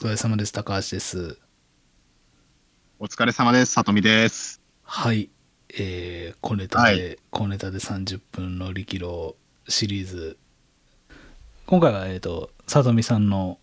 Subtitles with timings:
[0.00, 0.52] 疲れ様です。
[0.54, 1.36] 高橋です。
[2.98, 3.72] お疲れ様です。
[3.72, 4.62] さとみです。
[4.82, 5.28] はい。
[5.78, 9.36] えー、小ネタで、は小ネタで30分乗り切ろ
[9.66, 10.38] うシリーズ。
[11.66, 13.58] 今回は、えっ、と、さとみさんの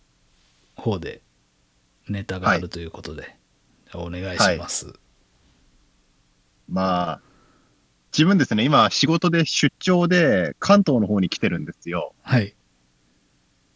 [0.76, 1.22] 方で
[2.08, 3.36] ネタがあるということで、
[3.92, 4.92] お願いします。
[6.68, 7.20] まあ、
[8.12, 12.14] 自分ですね、今仕事で出張で関東の方に来てるんですよ。
[12.22, 12.54] はい。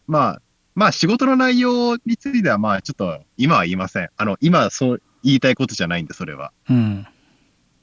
[0.07, 0.43] まあ、
[0.75, 4.09] まあ仕事の内容についてはまあちょっと今は言いません。
[4.17, 6.53] あの、今そう言いたいことじゃないんで、それは。
[6.69, 7.07] うん。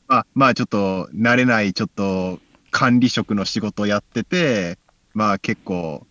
[0.07, 2.39] まあ、まあちょっと慣れないちょっと
[2.71, 4.77] 管理職の仕事をやってて、
[5.13, 6.07] まあ結構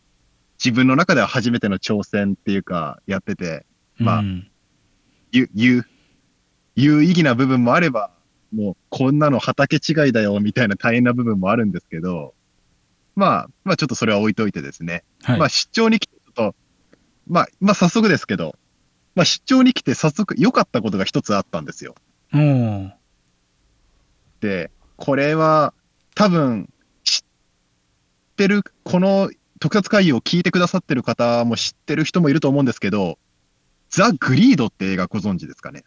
[0.62, 3.66] 自分の中では初めての挑戦っていうかやってて、
[3.96, 4.48] まあうん
[5.32, 5.84] 有、有、
[6.74, 8.10] 有意義な部分もあれば、
[8.54, 12.34] もうこんなの畑違いだよみたいな大変な部分もあるんですけど、
[13.14, 15.04] まあ、まあちょっとそれは置いといてですね。
[15.22, 15.38] はい。
[15.38, 16.17] まあ出張に来て
[17.28, 18.56] まあ、まあ早速ですけど、
[19.14, 21.94] まあ出張に来て早速良かったことが一つあったんですよ。
[22.32, 22.92] うん。
[24.40, 25.74] で、これは
[26.14, 26.68] 多分
[27.04, 27.22] 知っ
[28.36, 33.18] てる、この特撮会議を聞いてくださってる方も知ってる人もいると思うんですけど、
[33.90, 35.84] ザ・グリードって映画ご存知ですかね？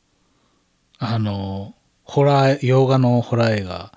[0.98, 3.94] あの、ホラー、洋画のホラー映画。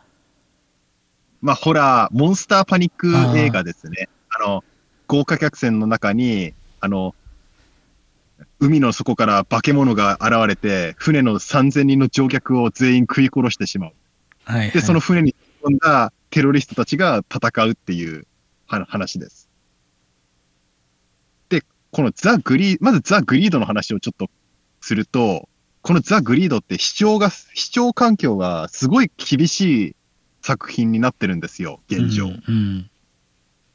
[1.42, 4.08] まあ、ホラー、モンスターパニック映画ですね。
[4.30, 4.64] あの、
[5.08, 7.14] 豪華客船の中に、あの、
[8.60, 13.92] 海の底から化け物が現れて、船の3000人の乗客を全員食い殺してしまう。
[14.44, 14.70] はい、はい。
[14.70, 18.26] で、その船に飛んだテロリストたちが戦うっていう
[18.66, 19.48] は話です。
[21.48, 24.30] で、このザ・グリー、まずザ・グリードの話をちょっと
[24.80, 25.48] すると、
[25.82, 29.96] このザ・グリードって視聴が、視聴環境がすごい厳しい
[30.42, 32.26] 作品になってるんですよ、現状。
[32.26, 32.90] うんうん。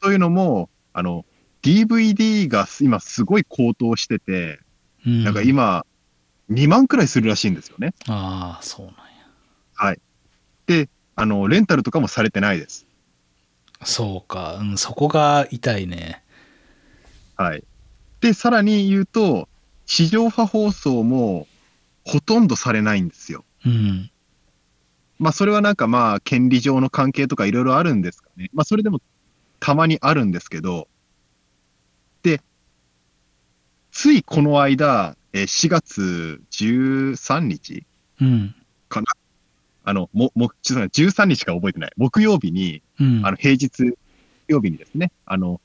[0.01, 1.25] というのも、あの、
[1.61, 4.59] DVD が今すごい高騰してて、
[5.05, 5.85] うんなんか今、
[6.49, 7.93] 2万くらいするらしいんですよね。
[8.07, 9.01] ああ、そうなんや。
[9.75, 9.99] はい。
[10.65, 12.85] で、あの、レンタルとかもされてないです。
[13.83, 14.55] そうか。
[14.55, 16.23] うん、そこが痛いね。
[17.37, 17.63] はい。
[18.21, 19.47] で、さらに言うと、
[19.85, 21.47] 地上波放送も
[22.03, 23.45] ほとんどされないんですよ。
[23.65, 24.11] うん。
[25.19, 28.49] まあ、それはなんかまあ、権利上の関係とかいろいろあるんですかね。
[28.53, 28.99] まあ、それでも
[29.59, 30.87] たまにあるんですけど、で、
[33.91, 37.85] ついこの間、えー4月13日
[38.21, 38.55] うん。
[38.87, 39.07] かな？
[39.85, 41.91] あの、も、も、ちょっと待って13日しか覚えてない。
[41.97, 43.21] 木曜日に、うん。
[43.25, 43.95] あの、平日
[44.47, 45.61] 曜日にですね、あの、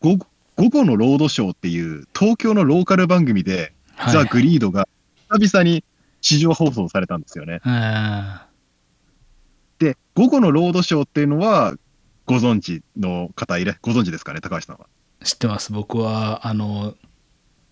[0.00, 0.26] 午後
[0.56, 4.88] 午後のロードショーっていう東京のローカル番組で、はいザ・グリードが
[5.30, 5.84] 久々に
[6.20, 7.60] 地上放送されたんですよね。
[7.64, 8.46] あ
[9.78, 11.74] で、午後のロードショーっていうのは、
[12.26, 14.86] ご存知の方いら、ご存知ですかね、高橋さんは？
[15.20, 15.72] ー知ってます。
[15.72, 16.94] 僕は、あの、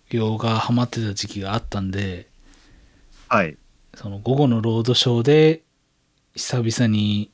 [0.09, 2.27] 洋画ハマってた時期があったんで、
[3.27, 3.57] はい。
[3.95, 5.63] その午後のロードショーで、
[6.35, 7.31] 久々に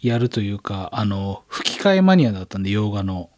[0.00, 3.30] やるというか、あの、吹き替えマニアだったんで、洋画の。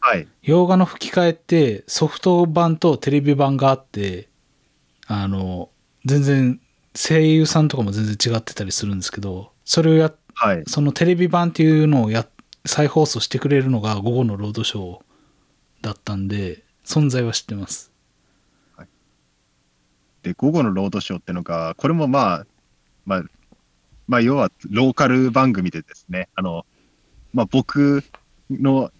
[0.00, 0.26] はい。
[0.42, 4.28] 洋画の吹き替えってソフト版とテレビ版があって
[5.06, 5.70] あの
[6.04, 6.60] 全然
[6.94, 10.64] 声優さんとかも全然違ってたりするんですけどそれをやはい。
[10.66, 12.26] そのテレビ版っていうのをや
[12.66, 15.00] 再放送してくれるのが午後のロードショー
[15.82, 17.92] だったんで存在は知ってます
[20.22, 22.46] で、午後のロードショーってのが、これもまあ、
[23.04, 23.22] まあ、
[24.06, 26.64] まあ、要はローカル番組でですね、あの、
[27.32, 28.04] まあ僕
[28.50, 28.90] の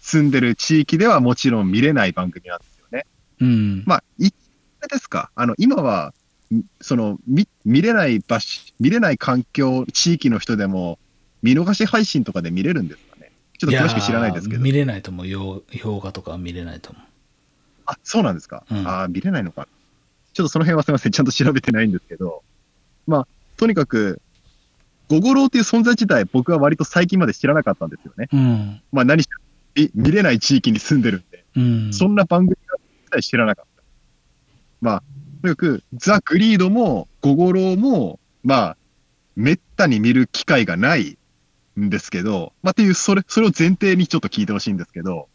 [0.00, 3.06] 住んでる地域ではもちろん見れない番組なんですよね。
[3.40, 6.14] うん、まあ、い、ですか、あの、今は、
[6.54, 10.98] んその、見、見れない場所、見れない環境、地域の人でも、
[11.42, 13.00] 見逃し配信とかで見れるんです。
[13.58, 14.72] ちょっと詳しく知らないですけど見。
[14.72, 17.02] れないと思う洋洋画とかは見れないと思う
[17.86, 18.64] あ、そうなんですか。
[18.70, 19.68] うんああ、見れないのか。
[20.32, 21.12] ちょっとその辺はすみません。
[21.12, 22.42] ちゃんと調べてないんですけど。
[23.06, 24.20] まあ、とにかく、
[25.08, 28.28] ゴゴロウっていう存在自体、僕は割と最近まで知らなかったんですよね。
[28.32, 29.40] うんまあ、何しろ、
[29.74, 31.44] 見見れない地域に住んでるんで。
[31.56, 32.76] うんそんな番組が
[33.06, 33.82] 一切知らなかった。
[34.80, 35.02] まあ、
[35.42, 38.76] とにかく、ザ・グリードも、ゴゴロウも、まあ、
[39.36, 41.16] めったに見る機会がない
[41.78, 45.28] んですけど、まあ、っていう、それ、それを前提にちょっと聞いてほしいんですけど、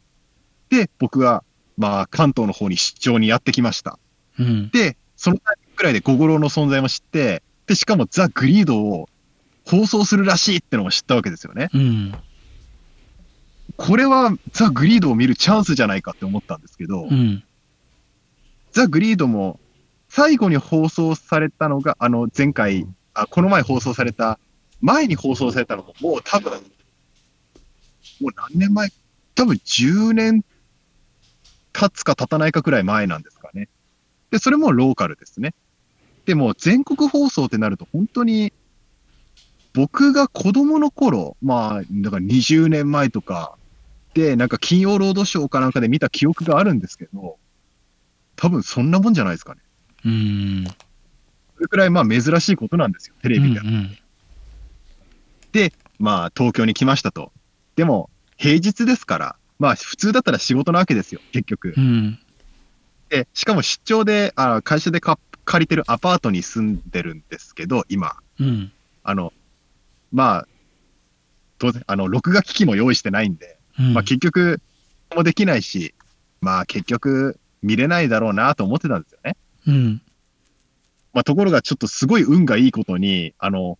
[0.69, 1.43] で、僕は、
[1.77, 3.99] まあ、関東の方に出張にやってきました。
[4.39, 9.07] うんで、そのタイミングくらいでゴゴロウの存在も知って、で、しかもザ・グリードを
[9.65, 11.69] 放送するらしいってのも知ったわけですよね。
[11.73, 12.15] うん
[13.77, 17.43] これはザ・グリードを見るチャンスじゃないかって思ったんですけど、うん
[18.73, 19.59] ザ・グリードも
[20.09, 24.39] 最後に放送されたのが、あの前回、あこの前放送された、
[24.81, 26.51] 前に放送されたのももう多分、
[28.19, 28.89] もう何年前
[29.35, 30.43] 多分10年
[31.73, 33.69] 経つか経たないかくらい前なんですかね。
[34.29, 35.53] で、それもローカルですね。
[36.25, 38.53] でも、全国放送ってなると、本当に、
[39.73, 43.57] 僕が子供の頃、まあ、だから20年前とか、
[44.13, 47.37] で、なんか金曜ロードショーかなんかで見た記憶があるんですけど、
[48.35, 49.61] 多分そんなもんじゃないですかね。
[50.05, 50.65] うん。
[51.55, 53.65] それくらいまあ珍しいことなんですよ、テレビでは。
[53.65, 53.97] うんうん
[55.51, 57.31] で、まあ東京に来ましたと。
[57.75, 61.73] でも、平日ですから、まあ普通だったら仕事なわけですよ、結局。
[61.77, 62.19] うん。
[63.09, 68.15] で、しかも出張で、あ会社でか借りてるアパートに住んでるんですけど、今。
[68.39, 68.71] うん。
[69.03, 69.33] あの、
[70.11, 70.47] まあ、
[71.59, 73.93] 当然、あの、録画機器も用意してないんで、うん。
[73.93, 74.61] まあ結局、
[75.15, 75.93] もできないし、
[76.41, 79.35] まあ結局、見れないだろうなと思ってたんですよね。
[79.67, 80.01] うん。
[81.13, 83.77] まあところがちょっとすごい運がいいことに、あの、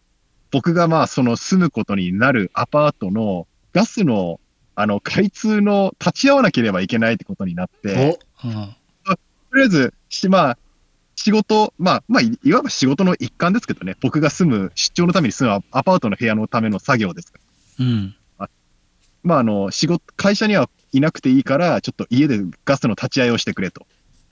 [0.51, 4.39] 僕がまあその住むことになるアパートのガスの、
[4.75, 8.75] あの、開通の立ち会わなければいけないってことになって、おうん。
[9.05, 10.57] とりあえず、しまあ、
[11.15, 17.39] 仕事、まあ、まあ、いいわば仕事の一環ですけどね、僕が住む、出張のために住むアアパートの部屋のための作業ですか
[17.79, 17.85] ら。
[17.85, 18.15] うん。
[19.23, 23.85] まあ、あの、仕事、会社にはいなくていいから、ちょっと家でガスの立ち会いをしてくれと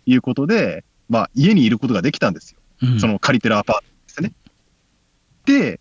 [0.05, 2.59] いうことで、まあ、家にいることができたんですよ。
[2.81, 2.99] うん。
[2.99, 4.33] その借りてるアパートですね。
[5.45, 5.79] で、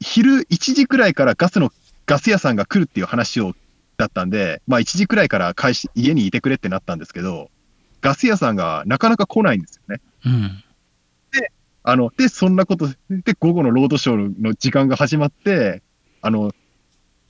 [0.00, 1.72] 昼1時くらいからガスの、
[2.06, 3.54] ガス屋さんが来るっていう話を、
[3.96, 7.50] だったんで、まあ1時くらいから会社、家にいてくれってなったんですけど、
[8.00, 10.00] ガス屋さんがなかなか来ないんですよね。
[10.24, 10.64] うん。
[11.82, 15.82] あの、で、そんなこと、で、午後のロードショーの時間が始まって、
[16.20, 16.52] あの、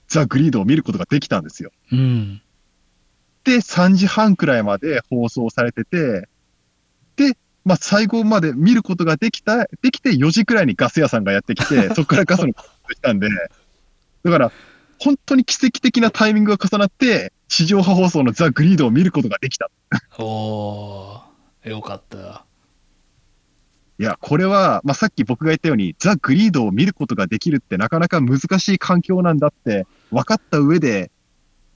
[0.09, 1.71] ザ・グリードを見ることができたんですよ。
[1.93, 2.43] うん。
[3.45, 6.29] で、3時半くらいまで放送されてて、
[7.17, 13.29] で、まあ、最後まで見ることができた、できて4時くらいにガス屋さんがやってきて、 そこからガスの放送したんで、
[14.25, 14.53] だから、
[14.99, 19.71] 本当に奇跡的なタイミングが重なって、地上波放送のザ・グリードを見ることができた。
[20.19, 22.45] おー、よかった。
[23.99, 31.11] いや、これは、まあ、さっき僕が言ったように、ザ・グリードを見ることができるってなかなか難しい環境なんだって分かった上で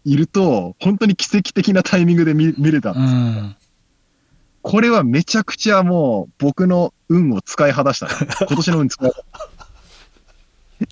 [0.05, 3.21] いると、本当に奇跡的なタイミングで見見れたんうですよ。
[3.21, 3.57] ん。
[4.65, 8.13] これはめちゃくちゃもう僕の運を使い果たしたな。
[8.49, 10.89] 今年の運使い果たした。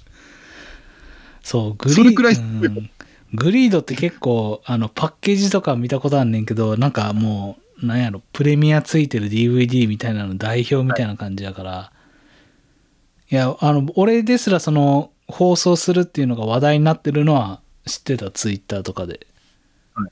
[1.43, 2.91] そう、グリそれくらいすうん
[3.33, 11.93] グリードって結構、あの、パッケージとか見たことあんねんけど、なんかもう、なんやろ、プレミアついてる DVD みたいなの代表みたいな感じやから、
[13.31, 19.27] い、や、あの、俺ですらその、放送するっていうのが話題になってるのは知ってた、ツイッターとかで。
[19.95, 20.11] はい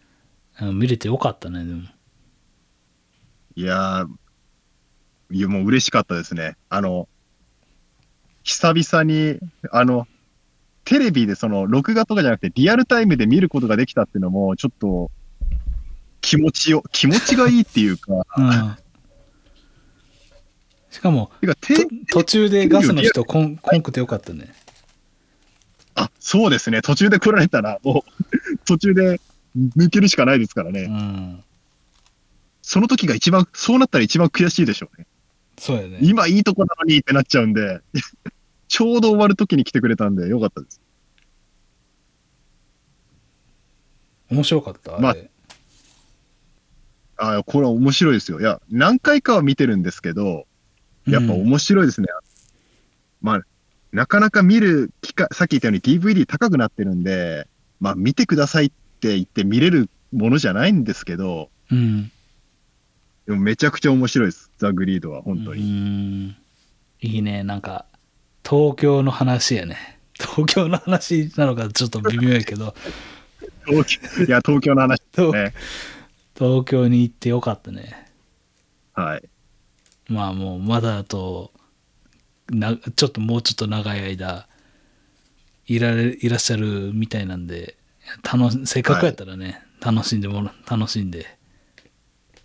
[0.63, 1.83] うん見れてよかったね、でも。
[3.57, 4.09] いやー、
[5.33, 6.57] いやもう嬉しかったですね。
[6.69, 7.09] あの、
[8.43, 9.39] 久々に、
[9.71, 10.07] あの、
[10.85, 15.11] テレビでその、録画とかじゃなくて、リアルタイムで見ることができたっていうのも、ちょっと、
[16.21, 18.77] 気持ちよ、気持ちがいいっていうか、うん。
[20.91, 21.55] しかも、てか、
[22.13, 24.53] 途中でガスの人こんこんくてよかったね。
[25.95, 26.83] あ、そうですね。
[26.83, 29.21] 途中で来られたら、もう、途中で
[29.77, 30.83] 抜けるしかないですからね。
[30.83, 31.45] うん。
[32.71, 35.09] その時が一番、そうなったら一番悔しいでしょうね。
[35.59, 35.99] そうやね。
[36.03, 37.81] 今いいとこなのにってなっちゃうんで、
[38.69, 40.81] ちょうど終わる時に来てくれたんで、よかったです。
[44.31, 44.99] 面白かった？
[45.01, 45.31] まああれ
[47.17, 48.39] あこれは面白いですよ。
[48.39, 50.47] いや、何回かは見てるんですけど、
[51.09, 52.07] やっぱうん面白いですね。
[53.21, 53.41] まあ、
[53.91, 57.49] なかなか見る機会、さっき言ったように DVD 高くなってるんで、
[57.81, 62.13] まあ見てくださいって言って見れるものじゃないんですけど、うん。
[63.27, 64.51] でもめちゃくちゃ面白いです。
[64.59, 65.63] ザ・グリードは、本当うに。
[65.63, 66.37] ん。
[67.01, 67.43] いいね。
[67.45, 67.87] なんか、
[68.45, 69.99] 東京の話やね。
[70.19, 72.75] 東京の話なのかちょっと微妙やけど、
[73.67, 75.55] 東京いや、東京の話です 東ね。
[76.37, 78.07] 東京に行ってよかったね。
[78.95, 79.29] はい。
[80.09, 81.53] まあもう、まだあと、
[82.51, 84.47] なちょっともうちょっと長い間、
[85.67, 87.77] いられいらっしゃるみたいなんで、
[88.23, 91.39] 楽しせっかくやったらね、楽しんでもら、楽しんで、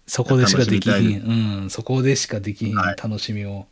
[0.08, 3.68] そこでしかできひん、うん、そこでしかできひんはい楽しみを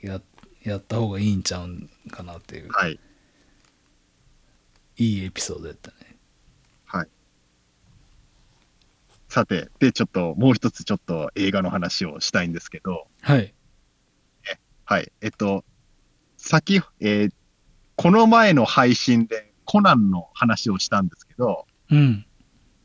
[0.00, 0.20] や,、
[0.64, 2.98] やった方がいいんちゃうんかなっていう、はい。
[4.98, 6.16] いいエピソードやったね。
[6.84, 7.08] はい。
[9.28, 13.54] さて、で、ちょっと、もう一つちょっと映画の話をしたいんですけど、はい。
[14.84, 15.12] はい。
[15.22, 15.64] えっと、
[16.36, 17.32] 先、えー
[17.96, 22.26] この前の配信でコナンの話をしたんですけど、うん。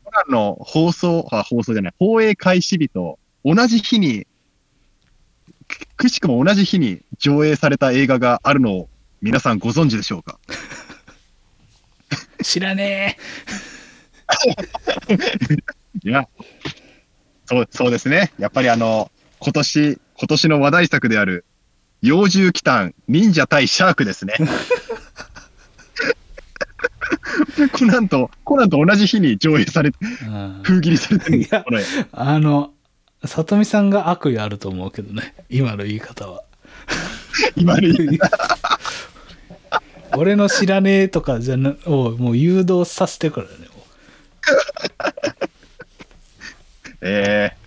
[0.08, 4.26] コナンの放送、あ、放送じゃない、放映開始日と同じ日に、
[5.68, 8.90] くくしくも同じ日に上映された映画があるのを
[9.22, 10.40] 皆さんご存知でしょうか？
[12.42, 13.18] 知らね
[16.06, 16.30] いや、
[17.46, 18.32] そう、そうですね。
[18.40, 21.44] やっぱりあの、今年、今年の話題作である、
[22.02, 24.36] 幼獣騎譚、忍者対シャークですね。
[27.74, 31.84] コナンと、コナンと同じ日に上映されて、うん封切りされてるんですいやこれ。
[32.12, 32.74] あの、
[33.26, 36.44] 里見さんが悪意あると思うけどね、今の言い方は。
[37.56, 38.20] 今の言い
[40.16, 43.68] 俺の知らねえとかじゃな、をもう誘導させてくるね。
[43.68, 43.86] も
[47.02, 47.58] えー、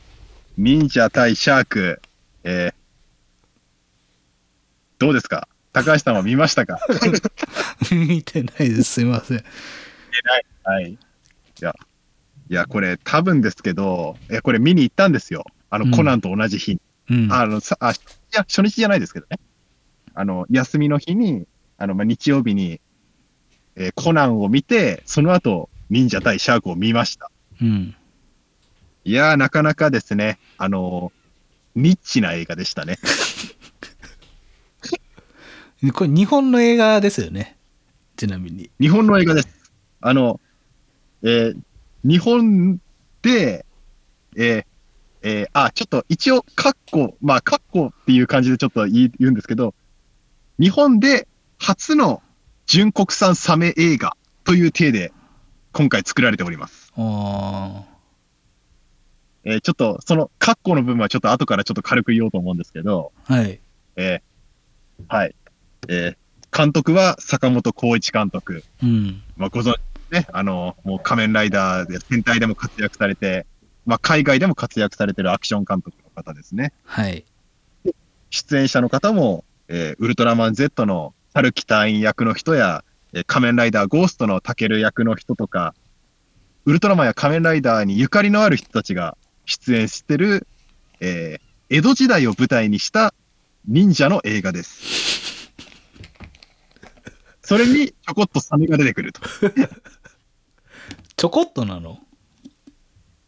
[0.57, 2.01] 忍者対シャーク、
[2.45, 2.75] えー、
[4.99, 5.47] どうですか？
[5.73, 6.79] 高橋さんは見ましたか？
[6.89, 6.93] う
[7.93, 8.85] 見てないです。
[8.85, 9.45] すいません。
[10.65, 10.93] はい。
[10.93, 10.99] い
[11.61, 11.75] や、
[12.49, 15.45] いや、これ多分ですけど、いや、これ見に行ったんですよ。
[15.71, 16.81] あの、うんコナンと同じ日に。
[17.11, 17.33] うん。
[17.33, 17.95] あの、さ、あ、い
[18.33, 19.39] や、初日じゃないですけどね。
[20.15, 21.47] あの、休みの日に、
[21.79, 22.81] あの、まあ、日曜日に、
[23.77, 27.31] えーコナンを見て、その後、忍者対シャークを見ました。
[27.63, 27.95] うん。
[29.05, 31.21] いやー、なかなかですね、あのー
[31.77, 32.99] ニッチな映画でしたね。
[35.95, 37.57] これ日本の映画ですよね。
[38.21, 38.71] ちなみに。
[38.79, 39.73] 日本の映画です。
[40.01, 40.41] あの、
[41.23, 41.59] えー
[42.03, 42.81] 日本
[43.21, 43.67] で、
[44.35, 44.65] えー
[45.21, 49.75] えーあ、ちょっと一応、カッコ、まあ、カッコっていう感じでちょっと言うんですけど、
[50.59, 52.23] 日本で初の
[52.65, 55.13] 純国産サメ映画という体で
[55.73, 56.91] 今回作られております。
[56.97, 57.85] あ
[59.45, 63.35] えーちょっと、そのカッコの部分はちょっと後からちょっと軽く言おうと思うんですけど、あ。
[63.35, 63.61] はい。
[63.97, 65.35] えーはい。
[65.89, 66.20] えー
[66.57, 68.65] 監督は坂本浩一監督。
[68.83, 69.23] うん。
[69.37, 69.79] まあ、ご存知
[70.13, 73.47] ね、あの、もう仮面ライダーで、戦隊でも活躍されて、
[73.87, 76.73] まあ、海外でも活躍されてるアクション監督の方ですね。
[76.85, 77.25] はい。
[78.31, 85.75] 出演者の方も、えーウルトラマン Z の春樹隊員役の人や、えー仮面ライダーゴーストのタケル役の人とか、
[86.65, 89.17] ウルトラマンや仮面ライダーにゆかりのある人たちが
[89.47, 90.47] 出演してる、
[91.01, 93.15] えー江戸時代を舞台にした
[93.69, 95.40] 忍者の映画です。
[97.51, 99.21] それにちょこっとサメが出てくると。
[101.17, 101.99] ちょこっとなの？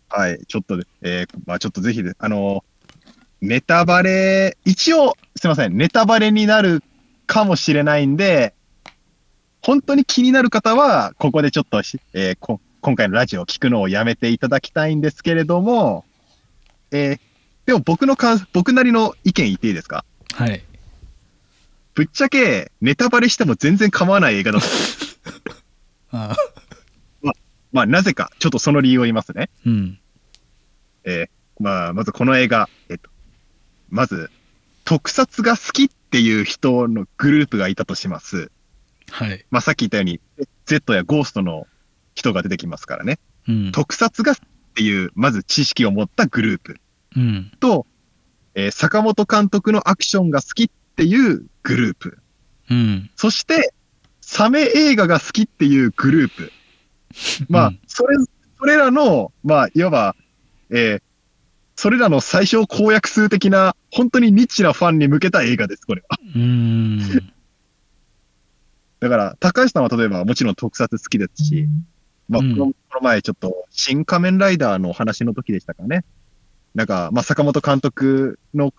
[0.08, 2.62] はい、ちょっとで、えーまあちょっとぜひで、あの
[3.40, 6.84] ネタバレ、一応、すいません、ネタバレになる
[7.26, 8.54] かもしれないんで、
[9.60, 16.04] 本当に気になる方は、ここでちょっとし、えーこ今回のラジオを聞くのをやめていただきたいんですけれども、
[16.92, 17.20] えー
[17.66, 20.04] でも僕のかん、僕なりの意見言っていいですか？
[20.32, 20.62] はい。
[21.94, 24.66] ぶっちゃけ、ネタバレしても全然構わない映画だと。
[26.12, 26.36] あ
[27.72, 29.48] まあ、なぜか、ちょっとその理由を言いますね。
[29.64, 29.98] うん。
[31.04, 33.10] えーまあ、まずこの映画、えっと、
[33.88, 34.30] まず、
[34.84, 38.50] 特撮が好きっていう人のグループがいたとします。
[39.10, 39.44] はい。
[39.50, 40.20] まあ、さっき言ったように、
[40.66, 41.66] Z やゴーストの
[42.14, 43.18] 人が出てきますからね。
[43.48, 43.72] うん。
[43.72, 44.36] 特撮がっ
[44.74, 46.76] ていう、まず知識を持ったグループ
[47.16, 47.52] うん。
[47.60, 47.86] と、
[48.54, 52.18] えー坂本監督のアクションが好きっていうグループ。
[52.70, 53.10] うん。
[53.16, 53.72] そして、
[54.20, 56.52] サメ映画が好きっていうグループ。
[57.48, 58.16] まあ、うんそれ、
[58.58, 60.16] それらの、まあ、いわば、
[60.70, 61.02] えー
[61.74, 66.18] それらの最小公約数的な、本当にニッチなファンに向けた映画です、これは。
[66.22, 67.32] うーん。
[69.00, 71.66] だから、高橋さんは例えばもちろん特撮好きですし、
[72.28, 76.04] まあ、うんこのこの前ちょっと、新仮面ライダーのお話の時でしたかね。
[76.74, 78.72] なんか、まあ、坂本監督の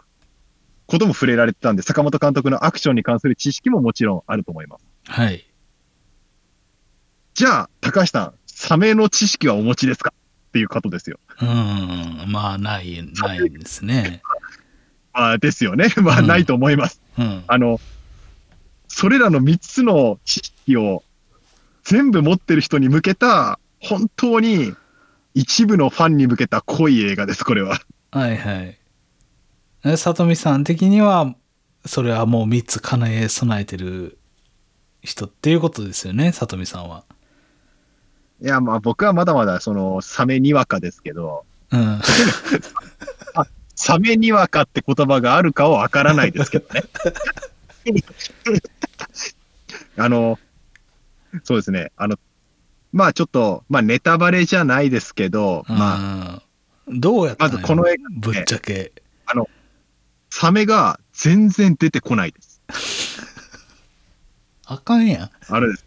[0.94, 4.86] ことも触れられてたんで、坂本監督のアクションに関する知識ももちろんあると思います。
[5.08, 5.44] はい。
[7.34, 10.14] じゃあ、高橋さん、サメの知識はお持ちですか？
[10.50, 11.20] っていうことですよ。
[11.42, 12.26] うん。
[12.28, 14.22] まあ、ない、ないですね。
[15.14, 15.92] ま あ、ですよね。
[15.98, 17.02] まあ、うんないと思います。
[17.18, 17.44] うん。
[17.48, 17.82] あの、
[18.88, 21.04] それらの3つの知識を
[21.84, 24.76] 全部持ってる人に向けた、本当に
[25.34, 27.80] 一部のファンに向けた濃い映画です、これは。
[28.12, 28.78] はいはい。
[29.86, 31.36] え里見さん的には、
[31.86, 34.18] それはもう3つ叶え備えてる
[35.02, 37.04] 人っていうことですよね、里見さんは。
[38.42, 42.00] いや、まあ僕はまだまだその、サメにわかですけど、うん。
[43.76, 46.84] サメにわかって言葉があるかはわからないですけどね。
[49.98, 50.40] あの、
[51.44, 51.92] そうですね。
[51.98, 52.18] あの、
[52.94, 55.98] まあちょっと、まあネタバレじゃないですけど、まあ、
[56.38, 56.42] あ、
[56.88, 58.94] どうやったまずこの映画ねぶっちゃけ。
[60.36, 62.62] サメが全然出てこないです。
[64.66, 65.30] あかんやん。
[65.48, 65.86] あれです。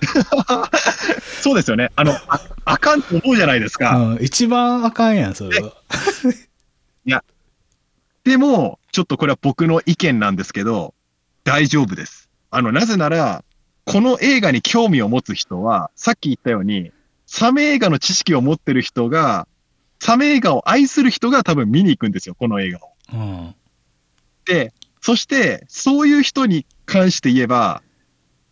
[1.42, 1.90] そうですよね。
[1.94, 3.96] あの、ああかんと思うじゃないですか。
[3.96, 5.72] うん、一番あかんやん、それは。
[8.24, 10.94] でも、ちょっとこれは僕の意見なんですけど、
[11.44, 12.28] 大丈夫です。
[12.50, 13.44] あの、なぜなら、
[13.84, 16.90] この映画に興味を持つ人は、さっき言ったように、
[17.26, 19.46] サメ映画の知識を持ってる人が、
[20.00, 22.90] サメ映画を愛する人が多分見に行くんですよ、この映画を。
[23.12, 23.54] うん。
[24.46, 27.82] で、そして、そういう人に関して言えば、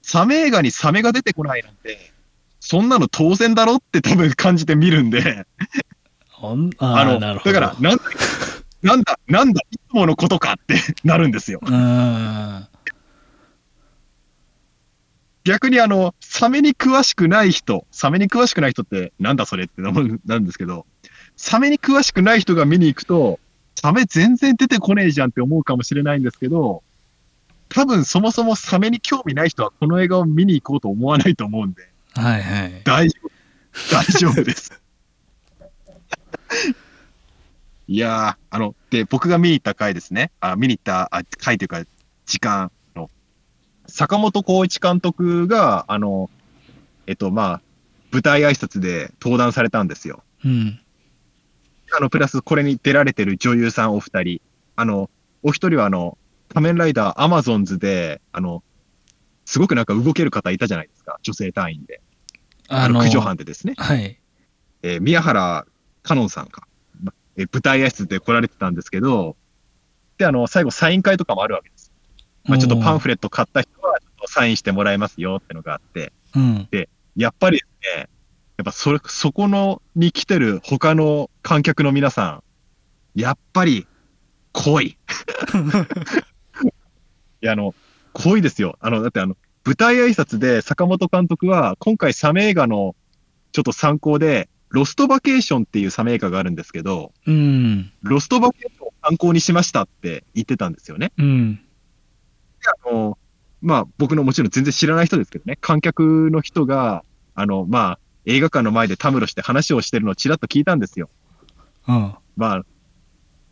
[0.02, 2.12] サメ映画にサメが出てこないなんて、
[2.60, 5.46] そんなの当然だろって多分感じて見るんで、
[6.78, 7.20] ああの。
[7.20, 8.02] だから、なんだ、
[8.82, 10.74] なんだ、なんだ、いつものことかって
[11.04, 11.60] なるんですよ。
[15.44, 19.92] 逆にあの、サメに詳しくない人、サメに詳しくない人って、なんだそれってな
[20.24, 20.86] なんですけど、
[21.36, 23.40] サメに詳しくない人が見に行くと、
[23.74, 26.82] サメ全然出てこねえじゃんって思うかもしれないんですけど、
[27.68, 32.82] 多分そもそもサメに興味ない人はこの映画を見に行こうと思わないと思うんで、はいはい。
[32.84, 33.30] 大丈夫。
[33.90, 34.80] 大丈夫です。
[37.86, 40.30] いやー、あの、で、僕が見に行った回ですね。
[40.40, 41.84] あ見に行ったあ回というか、
[42.24, 43.10] 時間の、
[43.86, 46.30] 坂本浩一監督が、あの、
[47.06, 47.60] えっと、まあ、
[48.12, 50.22] 舞台挨拶で登壇されたんですよ。
[50.44, 50.80] うん。
[51.96, 54.40] あの、プラスこれに出られてる女優さんお二人。
[54.76, 55.10] あの、
[55.42, 58.62] お一人はあの、仮面ライダーアマゾンズで、あの、
[59.44, 61.18] すごくなんか動ける方いたじゃないですか。
[61.22, 62.00] 女性隊員で。
[62.68, 63.74] あの、駆除班でですね。
[63.76, 64.18] はい。
[64.82, 65.66] えー宮原
[66.02, 66.66] かのんさんか、
[67.02, 69.36] まえー舞台挨拶で来られてたんですけど、
[70.18, 71.92] で、あの、最後サイン会とかもあるわけです。
[72.44, 76.68] まあ、ちょっとパンフレット買った人は、サインしてもらえますよってのがあって、うん。
[77.16, 78.08] やっぱりですね、
[78.56, 82.42] やっぱそれ、そこの、に来てる他の観客の皆さ
[83.16, 83.86] ん、やっぱり、
[84.52, 84.96] 濃い。
[86.62, 87.74] いや、あの、
[88.12, 88.76] 濃いですよ。
[88.80, 92.94] あの、だってあの、舞台挨拶で坂本監督は、今回サメ映画の
[93.52, 97.92] ちょっと参考で、ロストバケーションっていうサメ映画があるんですけど、うん。
[98.02, 101.12] ロストバケーションを参考にしましたって言ってたんですよね。
[101.16, 101.54] うん。
[101.56, 101.60] で
[102.88, 103.18] あの、
[103.62, 111.10] まあ、僕のもちろん全然知らない人ですけどね、観客の人が、あの、まあ、映画館の前でたむろして話をしてるのをちらっと聞いたんですよ。
[111.86, 112.14] うん。
[112.36, 112.64] まあ、ま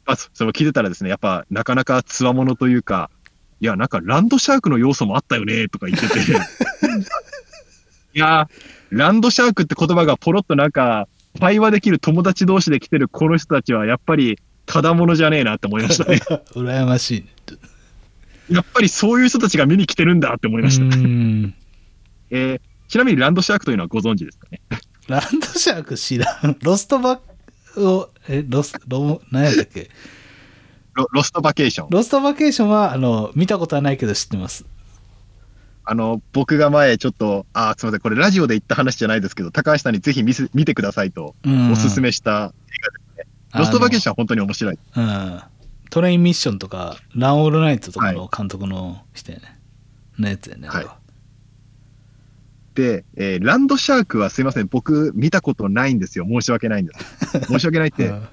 [0.06, 3.10] あ、そそれを聞いてたらですね、やっぱなかなか強者というか、
[3.60, 6.16] いや、なんかランドシャークの要素もあったよね、とか言ってて。
[8.14, 8.48] いや、
[8.90, 11.06] ランドシャークって言葉がポロッとなんか、
[11.40, 16.20] 会話できる友達同士で来てるこの人たちは、やっぱり、ただものじゃねえなって思いましたね。
[16.54, 17.26] 羨ましいね。
[18.50, 20.84] やっぱりそういう人たちが見に来てるんだって思いました。
[20.84, 21.54] うん。
[22.30, 24.60] えーちなみにランドシャークというのはご存知ですかね？
[25.08, 26.58] ランドシャーク知らん？
[26.60, 27.20] ロストバ
[27.78, 29.88] を、え、ロス、ロ、何やったっけ？
[30.92, 31.88] ロロストバケーション。
[31.88, 34.66] ロストバケーションは、あの、見たことはないけど知ってます。
[35.86, 41.72] あの、僕が前ちょっと、あー、すみません、これラジオで言った話じゃないですけど、高橋さんにぜひ見せ見てくださいとうん。
[41.72, 43.26] おすすめした映画ですね。
[43.54, 44.78] ロストバケーションは本当に面白い。
[44.96, 45.40] うん。
[45.88, 49.58] トレインミッションとか、ランオールナイトとかの監督の人やね。
[50.18, 50.68] のやつやね。
[50.68, 50.98] は
[52.74, 56.26] で、えーランドシャークはすいません、僕見たことないんですよ。
[56.28, 57.40] 申し訳ないんです。
[57.48, 58.28] 申し訳ないって、うん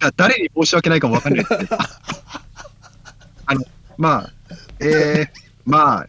[0.00, 1.76] だ誰に申し訳ないかもわかんないですけど。
[3.46, 3.64] あの、
[3.96, 4.32] まあ、
[4.80, 5.28] えー、
[5.64, 6.06] まあ、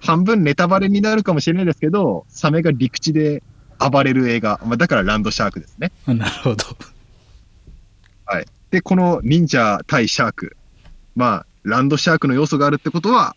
[0.00, 3.42] 半分ネタバレになるかもしれないですけど、サメが陸地で
[3.78, 4.60] 暴れる映画。
[4.64, 5.90] まあ、だからランドシャークですね。
[6.06, 6.64] なるほど。
[8.70, 10.56] で、この忍者対シャーク。
[11.14, 13.36] まあ、ランドシャークの要素があるってことは、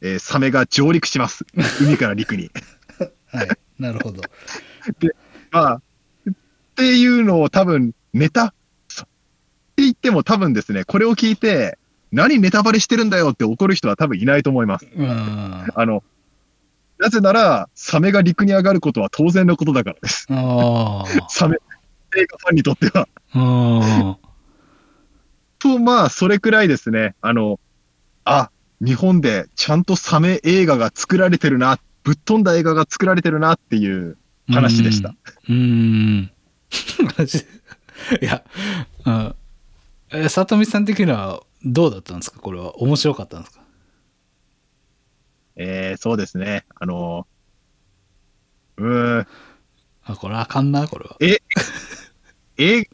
[0.00, 1.44] えーサメが上陸します。
[1.80, 2.50] 海から陸に。
[3.26, 3.48] はい。
[3.78, 4.22] なるほど。
[5.50, 5.80] まあ、
[6.30, 6.32] っ
[6.76, 8.54] ていうのを多分、ネタ、
[8.88, 9.06] そっ
[9.76, 11.78] て言っても多分ですね、これを聞いて、
[12.12, 13.30] 何ネタバレしてるんだよ？
[13.30, 14.86] って怒る人は多分いないと思います。
[14.94, 15.66] うん。
[15.74, 16.04] あの、
[16.98, 20.26] なぜなら、サメが陸に上がることは当然のことだからです。
[20.30, 21.56] あ サメ、
[22.16, 23.08] 映画ファンにとっては。
[25.58, 27.58] と、まあ、それくらいですね、あの、
[28.24, 28.50] あ、
[28.84, 34.16] 日本でちゃんとサメ映画が作られてるな、ぶっ飛んだ映画が作られてるなっていう
[34.48, 35.14] 話でした。
[35.48, 35.56] うん。
[35.56, 36.30] うん。
[38.20, 38.44] いや、
[39.06, 39.34] うん。
[40.12, 42.40] え、里見さん的にはどうだったんですか？
[42.40, 42.76] これは。
[42.76, 43.60] 面白かったんですか？
[45.56, 46.64] えー、そうですね。
[46.74, 47.26] あの、
[48.76, 49.26] うーん、
[50.04, 51.16] あ、これあかんな、これは。
[51.20, 51.38] え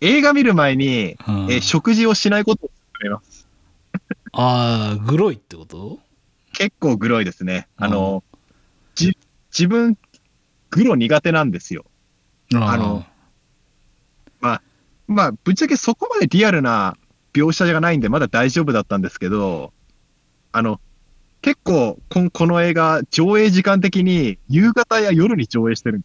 [0.00, 3.33] 映画見る前に、うんえー食事をしないことを勧めます。
[4.36, 6.00] ああ、グロいってこと？
[6.52, 7.68] 結構グロいですね。
[7.76, 8.24] あの、
[8.94, 9.16] じ
[9.50, 9.96] 自分、
[10.70, 11.84] グロ苦手なんですよ。
[12.52, 13.04] あの、
[15.06, 16.96] まあ、ぶっちゃけそこまでリアルな
[17.32, 19.72] 描写がないんで、まだ大丈夫だったんですけど、
[20.50, 20.80] あの、
[21.42, 26.02] 結構こん、この映画、上映時間的に夕方や夜に上映してる。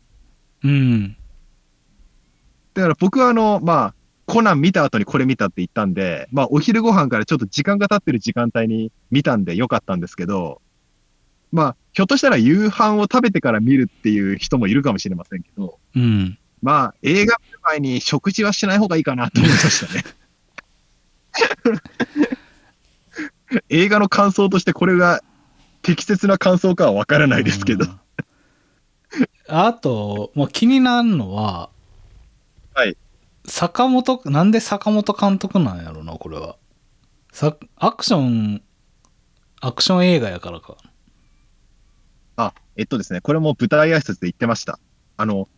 [0.64, 1.16] うん。
[2.74, 3.94] だから僕はあの、まあ、
[4.30, 10.62] コナン見た後にこれ見たって言ったんで、まあ、お昼ご飯からちょっと時間が経ってる時間帯に見たんでよかったんですけど、
[11.52, 16.38] まあ、ひょっとしたら夕飯を食べてから見るっていう人もいるかもしれませんけど、うん。
[16.62, 20.04] まあ、映画見る前に食事はしない方がいいかなと思いましたね。
[23.70, 25.22] 映画の感想としてこれが
[25.82, 27.86] 適切な感想かはわからないですけど。
[27.86, 28.00] うん
[29.48, 31.72] あと、まあ、気になるのは、
[32.76, 32.96] はい。
[33.50, 36.56] 坂本、なんで坂本監督なんやろな、これは。
[37.32, 38.62] さアクション、
[39.60, 40.78] アクション映画やからか。
[42.38, 44.80] あ、えっとですね、これも舞台挨拶で言ってました。
[45.18, 45.50] あの、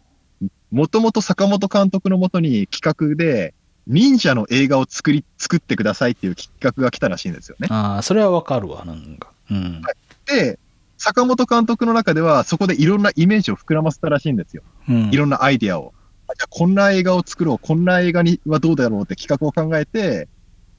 [0.71, 3.53] もともと坂本監督のもとに企画で、
[3.87, 7.67] 忍者の映画を作り、作ってくださいっていう企画が来たらしいんですよね。
[7.71, 9.31] ああ、それはわかるわ、なんか。
[9.49, 9.81] うん。
[10.25, 10.59] で、
[10.97, 14.63] 坂本監督の中では、そこでいろんなイメージを膨らませたらしいんですよ。
[14.87, 15.93] うんいろんなアイディアを。
[16.31, 20.27] あじゃあこんな映画を作ろう、こんな映画にはどうだろうって企画を考えて、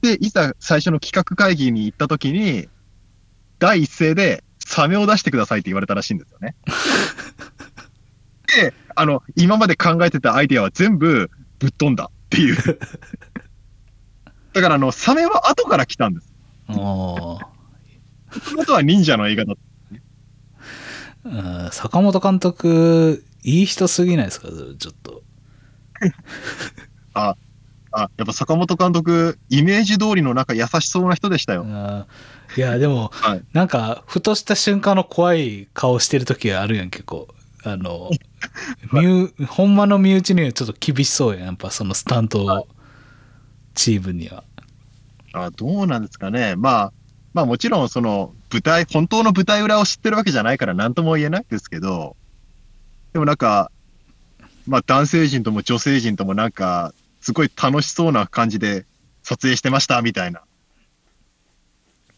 [0.01, 2.67] で、いざ最初の企画会議に行った時に、
[3.59, 6.55] 第一声で、サメを出してくださいって言われたらしいんですよね。
[8.55, 12.55] で、あの、今まで考えてたアイディアは全部ぶっ飛んだっていう。
[14.53, 16.33] だから、あの、サメは後から来たんです。
[16.67, 17.39] あも
[18.49, 19.55] ともとは忍者の映画だっ
[21.23, 21.67] た。
[21.67, 25.22] あ、坂本監督、いい人すぎないですか、ちょっと。
[27.13, 31.65] あ、やっぱ坂本監督、イメージ通りのなんか優しそうな人でしたよ。
[32.57, 37.27] いや、でも、はいなんか、ふとした瞬間の怖い顔してる時あるやん、結構。
[37.63, 38.09] あの、
[38.91, 42.67] 身内ほんまの身内にはちょっと厳しそうやん、やっぱそのスタント
[43.75, 44.43] チームには。
[45.33, 46.55] あどうなんですかね。
[46.55, 46.93] まあ、
[47.33, 52.15] まあもちろんその舞台、本当の舞台裏を知ってるわけじゃないから何とも言えないですけど、
[53.13, 53.71] でもなんか、
[54.67, 58.85] まあ男性陣とも女性陣ともなんか、すごい楽しそうな感じで
[59.23, 60.41] 撮影してましたみたいな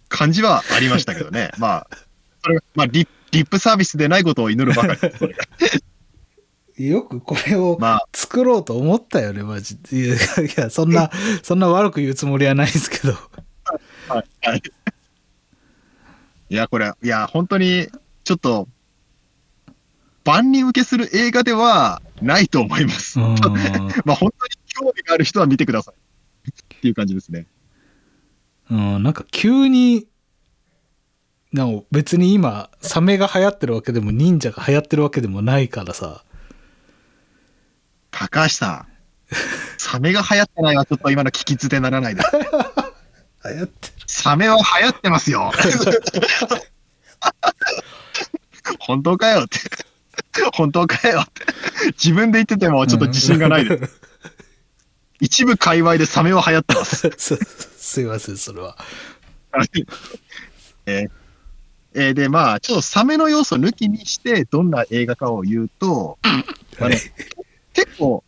[0.10, 1.52] 感じはありましたけどね。
[1.60, 1.88] まあ、
[2.44, 5.08] それが、まあリリップサービスでないことを祈るばか
[6.78, 9.98] り よくこれをまあ、作ろうと思ったよね、マジで。
[9.98, 11.10] いや、 いやそんな、
[11.42, 13.14] そんな悪く言うつもりはないですけど。
[14.08, 14.48] はい。
[14.48, 14.62] はい。
[16.50, 17.88] いや、これ、いや、本当に、
[18.26, 18.68] ちょっと、
[20.26, 23.20] 万人受けする映画ではないと思います。
[23.20, 23.36] うん。
[24.06, 26.50] まあ、本当に興味がある人は見てください。
[26.50, 27.48] っていう感じですね。
[28.70, 30.08] うん、なんか急に、
[31.52, 36.24] なんか別に今、サメが流行ってるわけでも忍者が流行ってるわけでもないからさ。
[38.12, 38.88] 高橋さん、
[39.78, 42.32] サメが流行ってないはちょっと今の聞き捨てならないです。
[42.34, 42.40] 流
[43.58, 43.94] 行ってる。
[44.08, 45.52] サメは流行ってますよ。
[48.80, 49.60] 本当かよって。
[50.54, 51.46] 本当かよって。
[51.94, 54.02] 自分で言っててもちょっと自信がないです。
[55.20, 57.12] 一部界隈でサメは流行ってます。
[57.18, 57.38] す
[57.78, 58.78] すいません、それは。
[59.52, 59.70] はい
[60.86, 61.10] えー
[61.98, 66.44] えーで、まあ、ちょっとサメの要素抜きにして、どんな映画かを言うと、あ
[66.80, 66.98] のはい
[67.74, 68.24] 結構、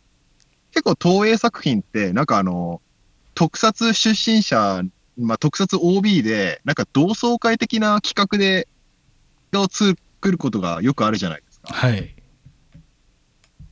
[0.72, 2.80] 結構東映作品って、なんかあの、
[3.34, 4.82] 特撮出身者、
[5.18, 8.68] まあ、特撮 OB で、なんか同窓会的な企画で、
[9.54, 9.96] を作
[10.30, 11.42] ることがよくあるじゃない。
[11.70, 12.14] はい。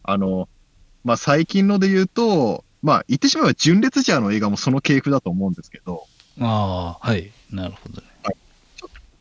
[0.03, 0.49] あの、
[1.05, 6.09] まあ、最近ので言うと、まあ、言ってしまえば純烈ジャーの映画もその系譜だと思うんですけど、
[6.41, 7.35] ああ、はい。
[7.51, 8.09] なるほどね。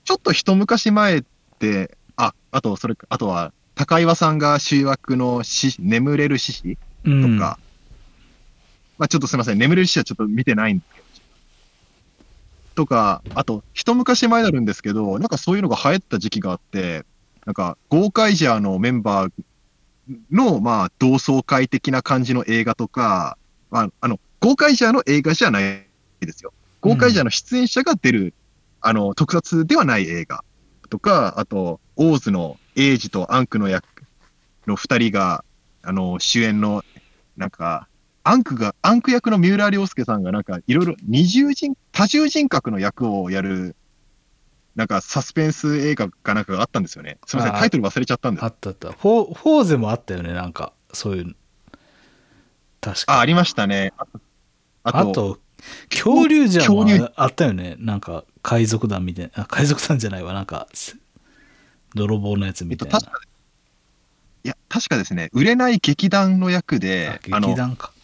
[0.04, 1.22] ちょっと一昔前っ
[1.60, 6.62] て、あ、あと、それ、あとは、高岩さんが主役のし眠れる獅子
[7.04, 7.40] とうん。
[7.40, 7.60] か、
[8.98, 11.08] まあちょっとすみません、眠れる獅子はちょっと見てないんですけど、
[12.76, 17.06] とか、あと、一昔前になるんですけど、なんかそういうのが流行った時期があって、
[17.46, 19.32] なんか、ゴーカイジャーのメンバー
[20.32, 23.38] の、まあ、同窓会的な感じの映画とか、
[23.70, 25.86] まあ、あの、ゴーカイジャーの映画じゃない
[26.20, 26.54] ですよ。
[26.82, 28.34] ゴーカイジャーの出演者が出る、
[28.82, 30.44] あの、特撮ではない映画
[30.90, 33.86] とか、あと、オーズのエイジとアンクの役
[34.68, 35.44] の二人が、
[35.82, 36.84] あの、主演の、
[37.38, 37.88] なんか、
[38.24, 43.76] アンクが、アンク役の三浦亮介さんがなんか、いろいろ二重人、多重人格の役をやる、
[44.76, 47.18] なんかサスペンス映画かなんかがあったんですよね。
[47.26, 48.48] すみません、あタイトル忘れちゃったんですあ。
[48.48, 48.92] ったあった。
[48.92, 51.34] フォー、ゼもあったよね、なんか、そういうの。
[52.82, 53.20] 確あ、か。
[53.20, 53.94] ありましたね。
[54.84, 55.40] あと、あと、
[55.90, 57.76] 恐竜じゃん竜あったよね。
[57.80, 59.44] なんか、海賊団みたいな。
[59.44, 60.34] あ海賊団じゃないわ。
[60.34, 60.98] なんか、す
[61.96, 63.00] 泥棒のやつえっと、みたいな。
[63.00, 63.20] 確か、
[64.44, 67.95] いや、確かですね、売れない劇団の役で、あ劇団か。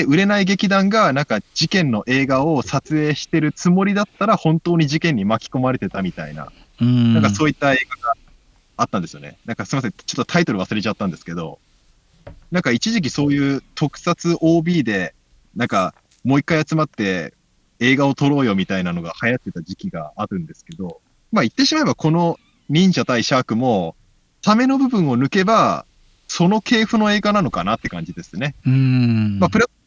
[0.00, 6.50] 売れない劇団が、なんか事件の映画を撮影してるつもりだったら、本当に事件に巻き込まれてたみたいな、
[6.80, 7.14] うん。
[7.14, 8.14] なんかそういった映画が
[8.76, 9.36] あったんですよね。
[9.44, 11.58] なんかすみません、ちょっとタイトル忘れちゃったんですけど、
[12.50, 15.14] なんか一時期そういう特撮 OB で、
[15.54, 17.34] なんかもう一回集まって
[17.80, 21.00] 映画を撮ろうよみたいなのが流行ってた時期があるんですけど、
[21.32, 23.96] まあ言ってしまえばこの忍者対シャークも、
[24.40, 25.84] ための部分を抜けば、
[26.26, 28.54] その系譜の映画なのかなって感じですね。
[28.64, 29.38] うん。
[29.38, 29.81] まあ、プラ今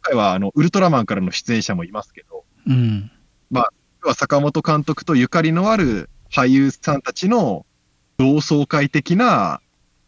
[0.00, 3.10] 回はあのウルトラマンからの出演者もいますけど、うん。
[3.50, 7.66] 要は坂本監督とゆかりのある俳優さんたちの
[8.16, 9.60] 同窓会的な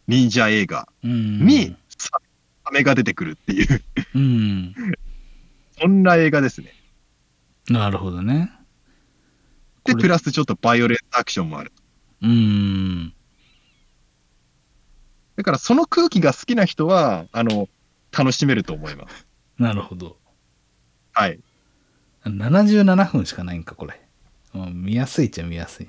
[0.06, 1.46] 忍者映画うん。
[1.46, 2.10] にサ
[2.72, 3.82] メが出てくるっていう、
[4.14, 4.74] うん。
[5.80, 6.72] そんな映画ですね。
[7.68, 8.52] なるほどね。
[9.84, 11.72] で、プラスちょっとバイオレンスアクションもある。
[12.22, 13.12] うん。
[15.36, 17.68] だからその空気が好きな人は、あの、
[18.12, 19.26] 楽しめると思います。
[19.60, 20.16] なるほど。
[21.12, 21.38] はい。
[22.24, 24.00] 77分しかないんか、これ。
[24.54, 25.88] うん見やすいっちゃ見やすい。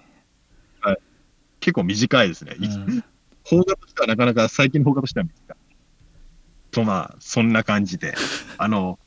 [1.62, 2.56] 結構短いですね。
[2.60, 3.04] うん
[3.44, 5.58] 邦画としてはなかなか最近の邦画としては短い。
[6.72, 8.14] とまあ、そんな感じで。
[8.58, 9.00] あの、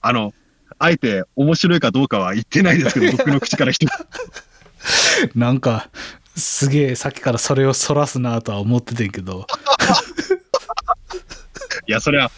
[0.00, 0.34] あの、
[0.78, 3.90] あえて面白いかどうかは言ってないですけど、僕の口から一つ。
[5.36, 5.90] なんか、
[6.36, 9.46] すげえさっきからそれをそらすなとは思っててんけど、
[11.88, 12.30] いや、それは、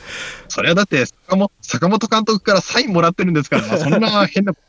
[0.49, 4.53] それはだって坂本、坂本監督からサインもらってるんですから、まあ、そんな変な、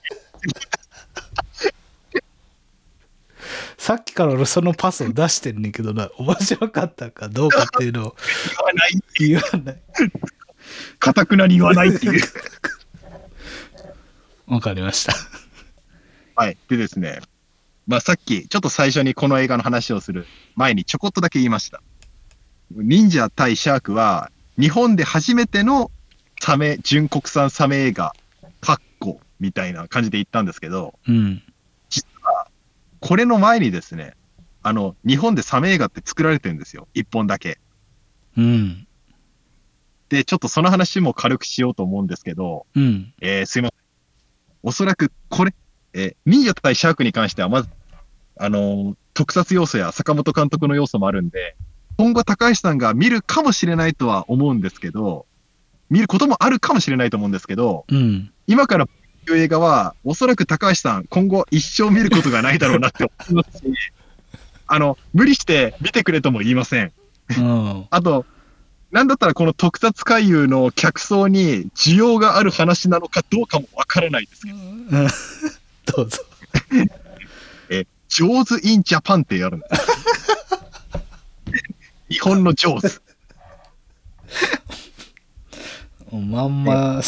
[3.77, 8.15] さっきから俺そのパスを出してんねんけどな、面白かったかどうかっていうのを
[8.57, 9.81] 言わない、言わない。
[10.97, 12.23] かたくなに言わないっていう。
[14.47, 15.13] わかりました。
[16.35, 16.57] はい。
[16.69, 17.19] でですね、
[17.85, 21.83] まあさっき、ちょっと最初にこの映画の話をする前にちょこっとだけ言いました。
[22.71, 25.91] 忍者対シャークは、日本で初めての
[26.39, 28.13] サメ、純国産サメ映画、
[28.59, 31.43] カッコみたいな感じで言ったんですけど、うん。
[32.99, 34.13] これの前にですね、
[34.61, 36.87] あの、日本でサメ映画って作られてるんですよ。
[36.93, 37.59] 一本だけ。
[38.37, 38.87] うん。
[40.09, 43.13] で、ちょっとその話も軽くしようと思うんですけど、うん。
[43.21, 43.79] えーすいません。
[44.61, 45.53] おそらくこれ、
[45.93, 47.69] えー忍者対シャークに関しては、まず、
[48.37, 51.55] あのー特撮要素や坂本監督の要素もあるんで、
[52.01, 55.27] 今後高橋さんが見るかもしれないとは思うんですけど、
[55.91, 58.31] 見ることもあるかもしれないと思うんですけど、うん。
[58.47, 58.87] 今から
[59.27, 63.65] 言う映画は、おそらく高橋さん、今後一生見ることがないだろうなって思いますし、
[64.65, 66.91] あの、無理して見てくれとも言いません。
[67.37, 67.85] うん。
[67.91, 68.25] あと、
[68.89, 74.89] なんだったらこの特撮回遊の客層に需要がある話なのかどうかもわからないですけど、う ん
[75.85, 76.17] どうぞ。
[78.09, 80.01] ジョーズ・イン・ジャパンってやるんです。
[82.11, 83.01] 日本のジョーズ。
[86.11, 87.01] まんま、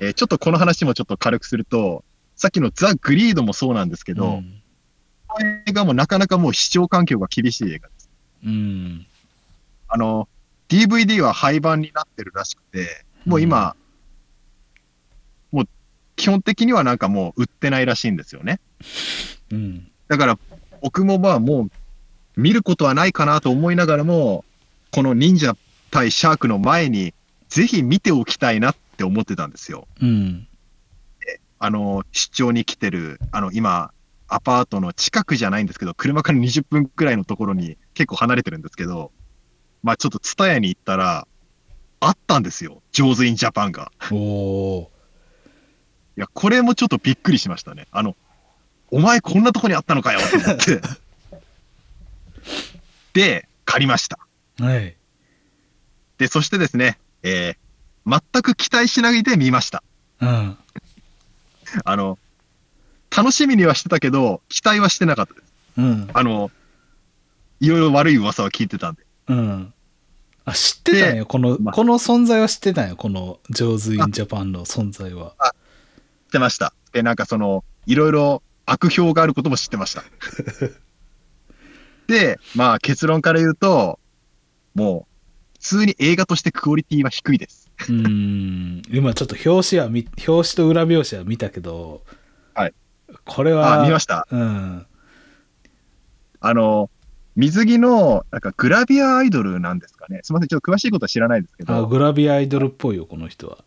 [0.00, 4.60] えーちょっとこの話もちょっと軽くすると、さっきのザ・グリードもそうなんですけど、うん
[5.28, 8.10] この映画もなかなかもう視聴環境が厳しい映画です。
[8.44, 9.06] うん。
[9.86, 10.28] あの、
[10.68, 13.76] DVD は廃盤になってるらしくて、もう今、
[15.52, 15.68] もう
[16.16, 18.58] 基本的にはなんかもう売ってないらしいんですよね。
[19.52, 19.92] うん。
[20.08, 20.38] だから
[20.82, 21.70] 僕もまあもう
[22.40, 24.44] 見ることはないかなと思いながらも、
[24.90, 25.56] この忍者
[25.90, 27.14] 対シャークの前に
[27.48, 29.86] ぜひ見ておきたいなって思ってたんですよ。
[30.00, 30.46] うん。
[31.58, 33.92] あの、出張に来てる、あの今、
[34.28, 39.12] アパートの近くじゃないんですけど、車から20分くらいのところに結構離れてるんですけど、
[39.82, 41.26] まあちょっとツタヤに行ったら、
[42.00, 42.82] あったんですよ。
[42.92, 43.92] 上手インジャパンが。
[44.10, 44.90] おお
[46.16, 47.86] いや、これもちょっとびっくりしましたね。
[47.90, 48.16] あの、
[48.90, 50.80] お前こんなとこにあったのかよって思って。
[53.12, 54.18] で、借りました。
[54.58, 54.64] ー。
[54.64, 54.96] はい。
[56.18, 57.70] で、そしてですね、えー
[58.06, 59.82] 全く期待しないで見ました。
[60.20, 60.58] うん。
[61.84, 62.18] あの、
[63.14, 65.44] 楽しみにはしてたけど、期待はしてなかったです。
[65.78, 66.10] うん。
[66.12, 66.50] あの、
[67.60, 69.02] いろいろ悪い噂は聞いてたんで。
[69.28, 69.74] うん。
[70.44, 71.26] あ、知ってたんでよ。
[71.26, 72.96] この、まあこの存在は知ってたんよ。
[72.96, 75.34] この、ジョーズ・イン・ジャパンの存在は。
[75.38, 76.72] 知ってました。
[76.92, 80.02] で、なんかその、いろいろ悪評があることも知ってました。
[82.10, 83.98] で、まあ結論から言うと、
[84.74, 87.70] もう、普通に映画としてクオリティは低いです。
[87.80, 88.82] うーん。
[88.90, 92.02] 今ちょっと表紙は見、表紙と裏表紙は見たけど、
[92.54, 92.74] はい。
[93.24, 94.26] これは、あ、見ました？
[94.30, 94.86] うん。
[96.40, 96.90] あの、
[97.36, 100.20] 水着の、なんかグラビアアイドルなんですかね。
[100.22, 103.64] すみません、ちょっと詳しいことは知らないですけあ、ど、グラビアアイドルっぽいよ、この人は。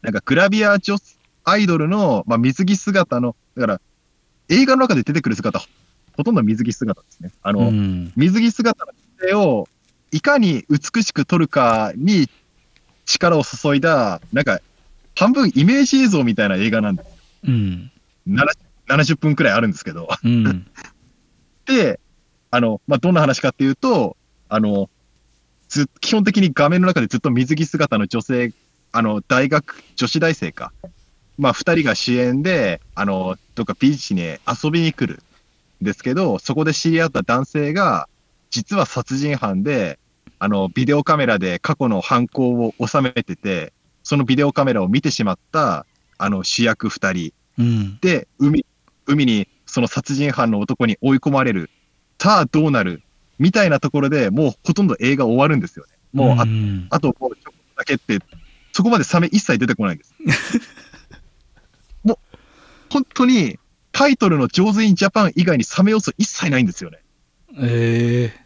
[0.00, 0.96] なんかグラビア女
[1.44, 3.80] アイドルの、まあ、水着姿の、だから、
[4.50, 5.62] 映画の中で出てくる姿、
[6.16, 7.30] ほとんど水着姿ですね。
[7.42, 8.12] あの、うん。
[8.16, 9.68] 水着姿の女性を
[10.12, 12.28] いかに美しく撮るかに
[13.04, 14.60] 力を注いだ、なんか、
[15.16, 17.08] 半分イメージ映像みたいな映画なんです。
[17.44, 17.90] うん。
[18.28, 20.08] 70 70分くらいあるんですけど。
[20.22, 20.66] うん。
[21.66, 22.00] で、
[22.50, 24.16] あの、まあ、どんな話かっていうと、
[24.48, 24.90] あの、
[25.68, 28.52] ず、基本的に画面の中でずっと水着姿の女性、
[28.92, 30.72] あの、大学、女子大生か。
[31.38, 35.23] まあ、二人が主演で、あの、どっかビーチに遊びに来るん
[35.84, 38.08] ですけど、そこで知り合った男性が、
[38.50, 39.98] 実は殺人犯で、
[40.38, 45.86] あの、ビデオカメラで過去の犯行を収めてて、そのビデオカメラを見てしまった、
[46.18, 47.98] あの、主役二人うん。
[48.00, 48.66] で、海、
[49.06, 51.70] 海にその殺人犯の男に追い込まれる。
[52.18, 53.02] さあ、どうなる？
[53.38, 55.92] みたいなところでもうほとんど映画終わるんですよね。
[56.12, 58.18] もう、あん、あともうちょっとだけって、
[58.72, 60.14] そこまでサメ一切出てこないんです。
[62.02, 62.36] もう、
[62.90, 63.58] 本当に、
[63.94, 66.98] タイトルの上手インジャパン以外にサメ要素一切ないんですよね。
[67.56, 68.44] ええ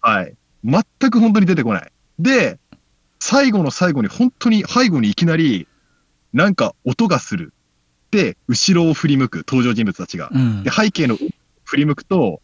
[0.00, 0.34] はい。
[0.64, 1.92] 全く本当に出てこない。
[2.18, 2.58] で、
[3.20, 5.68] 最後の最後に本当に背後にいきなり、
[6.32, 7.54] なんか音がする。
[8.10, 10.30] で、後ろを振り向く登場人物たちが。
[10.32, 10.70] うんで、。
[10.72, 11.16] 背景の
[11.64, 12.42] 振り向くと、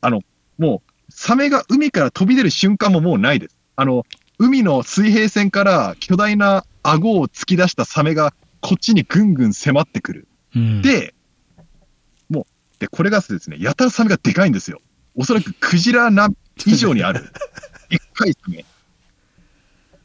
[0.00, 0.22] あの、
[0.56, 3.58] もう、サメが海から飛び出る瞬間ももうないです。
[3.76, 4.04] あの、
[4.38, 10.28] 海の水平線から巨大な顎を突き出したサメがこっちにぐんぐん迫ってくる。
[10.56, 11.13] うん、で、
[12.78, 14.80] で、これがですね、やたらサメがでかいんですよ。
[15.14, 16.28] おそらくクジラな
[16.66, 17.22] 以上にある。
[17.88, 18.64] でっかいサメ。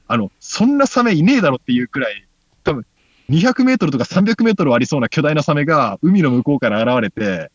[0.08, 2.28] あの、そんなサメいねえだろっていうくらい、
[2.64, 2.86] 多分、
[3.30, 7.52] 200メートルとか300メートルありそうな巨大なサメが海の向こうから現れて、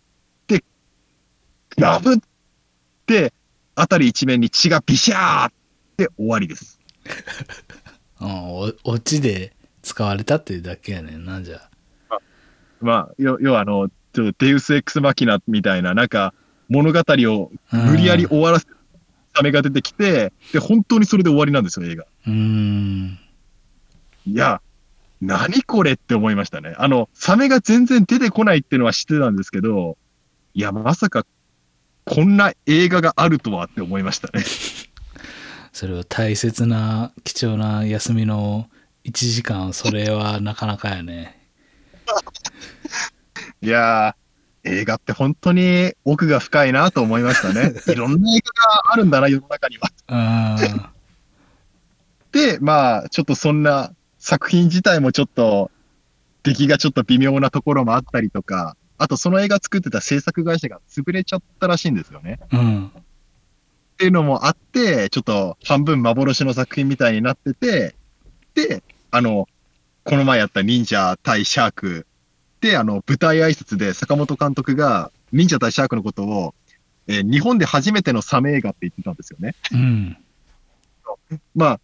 [0.46, 0.64] で、
[1.76, 2.16] ガブっ
[3.06, 3.32] て、
[3.74, 5.52] あたり一面に血がビシャーっ
[5.96, 6.78] て終わりです。
[8.20, 11.56] うん、おオチで使われたっていうだけやねんな、じゃ
[12.08, 12.18] あ。
[12.80, 16.34] まあ、要要はあの、とデウスエクスマキナみたいな、なんか、
[16.68, 18.76] 物語を無理やり終わらせる
[19.34, 22.06] サメが出てきて、で、本当にそれで終わりなんですよ、映画。
[22.26, 23.18] うん。
[24.26, 24.60] いや、
[25.20, 26.74] 何これって思いましたね。
[26.78, 29.98] あの、サメが全然出てこないっていうのは知ってたんですけど、
[30.54, 31.26] いや、まさか、
[32.04, 34.44] こんな映画があるとはって思いましたね。
[35.72, 38.68] それは大切な貴重な休みの
[39.04, 41.36] 1時間それはなかなかやね
[43.60, 47.74] いやー、映画って本当に奥が深いなと思いましたね。
[47.86, 49.90] いろんな映画があるんだな、世の中には。
[50.08, 50.94] うん
[52.32, 55.70] で、まあ、ちょっとそんな作品自体もちょっと、
[56.42, 62.40] 出来がちょっと微妙なところもあったりとか、あとその映画作ってた制作会社が潰れちゃったらしいんですよね。
[62.52, 62.92] うん
[63.94, 67.94] っていうのもあって、ちょっと半分幻の作品みたいになってて、
[68.54, 69.46] で、あの、
[70.02, 72.04] この前やった忍者対シャークで、
[72.72, 76.54] あの、舞台挨拶で坂本監督が忍者対シャークのことを、
[77.06, 79.54] えー日本で初めてのサメ映画って言ってたんですよね。
[79.72, 80.16] うん。
[81.54, 81.80] まあ、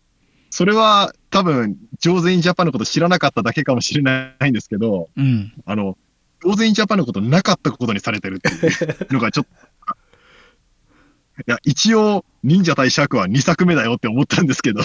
[0.49, 5.53] それは多分、上手インジャパンのこと知らなかっただけかもしれないんですけど、うん。
[5.67, 5.99] あの、
[6.43, 8.69] 上手インジャパンのことなかったことにされてるってい
[9.11, 9.51] うのがちょっと、
[11.47, 14.83] いや、一応、忍者対シャークは2作目だよって思ったんですけど、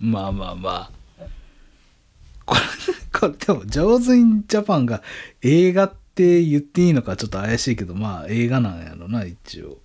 [0.00, 0.97] まあまあまあ
[2.48, 2.60] これ
[3.20, 5.02] これでも「上手インジャパン」が
[5.42, 9.78] 映画って言っていいのかちょっと怪しいけどまあ映画なんやろな一応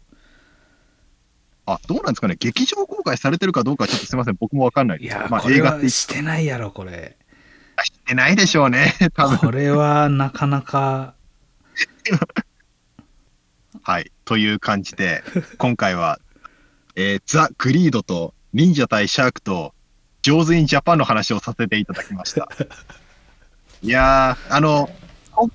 [1.65, 5.29] あ、どうなんですかね、劇場公開されてるかどうかはちょっとすみません、僕もわかんないいですけど。
[5.29, 7.15] まあ映画ってしてないやろこれ
[8.05, 9.37] てないでしょうね、多分。
[9.37, 11.15] これはなかなか
[13.81, 14.11] はい。
[14.25, 15.23] という感じで、
[15.57, 16.19] 今回は、
[16.95, 19.73] えーザ・グリードと忍者対シャークと、
[20.23, 22.49] 上手インジャパンの話をさせていただきました。
[23.83, 24.89] いやー、あの、
[25.31, 25.51] こ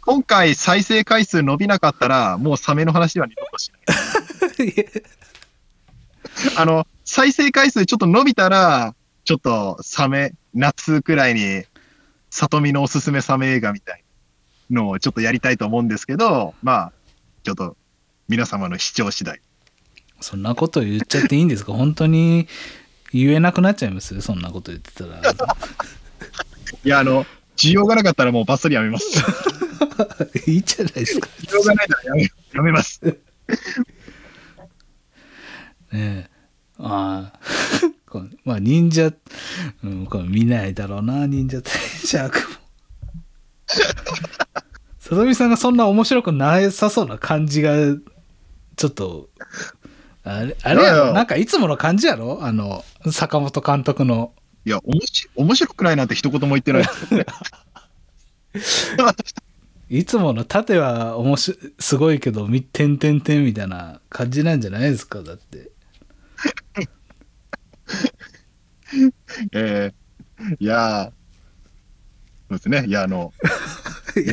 [0.00, 4.92] 今回再生回数伸びなかったら、もうサメの話は二度としない。
[6.56, 11.64] あの、再生回数ちょっと伸びたら、ちょっとサメ、夏くらいに、
[12.30, 14.02] 里見のおすすめサメ映画みたい
[14.70, 16.92] のをちょっとやりたいと思うんですけど、まあ、
[17.42, 17.76] ちょっと
[18.28, 19.40] 皆様の視聴次第。
[20.20, 21.72] そんなこと言っちゃっていいんですか？
[21.72, 22.48] 本当に
[23.12, 24.20] 言えなくなっちゃいます？
[24.20, 25.20] そんなこと言ってたら。
[26.84, 29.22] いや、あの、需要がなかったらもうバッサリやめます。
[30.50, 31.28] いいじゃないですか。
[31.40, 32.22] 需要がないならやめ
[32.54, 33.00] やめます。
[35.92, 36.30] ねえ。
[36.78, 37.38] ああ
[38.44, 39.12] まあ忍者、
[39.84, 42.44] うん、これ見ないだろうな忍者対シャークも。
[44.98, 47.76] さとみさんがそんな面白くなさそうな感じが
[48.76, 49.28] ちょっと
[50.24, 52.38] あれあれやいやいやろなんかいつもの感じやろ？
[52.42, 54.32] あの坂本監督の
[54.64, 57.26] いや、おもし面白くないなんて一言も言ってないですよね。
[59.98, 65.70] いつもの縦は面白いすごいけどみ点点点みたいな感じなんじゃないですかだって
[69.52, 71.22] えー、いやー
[72.52, 72.84] そうですね。
[72.86, 73.32] いや、あの、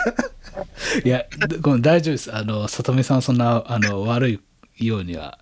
[1.06, 1.26] いや、
[1.62, 2.36] ごめん、大丈夫です。
[2.36, 4.42] あの、さとみさん、そんな、あの、悪い
[4.88, 5.38] ようには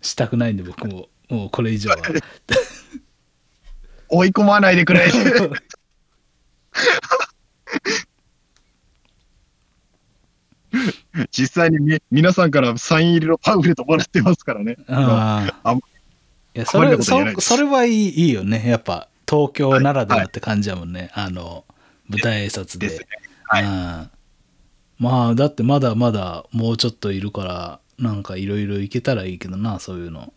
[0.00, 1.96] したくないんで、僕も、もうこれ以上は。
[4.08, 5.10] 追い込まないでくれ。
[11.30, 14.76] 実際にみ皆さんからサイン入りのパンフレットもらってますからね。
[14.88, 18.62] ああいやそれそそれはいいいいよね。
[18.66, 21.64] やっぱ東京ならではって感じやもんね、あの
[22.08, 22.88] 舞台挨拶で。
[22.88, 23.06] ですね。
[23.44, 23.64] はい。
[23.64, 24.10] うん。
[24.98, 30.32] まあだってまだまだもうちょっといるからなんかいろいろいけたらいいけどなそういうの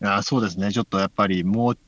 [0.00, 0.70] あそうですね。
[0.70, 1.78] ちょっとやっぱりもう、